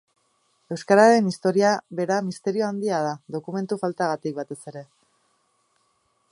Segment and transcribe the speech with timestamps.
[0.75, 4.85] Euskararen historia bera misterio handia da, dokumentu faltagatik, batez ere.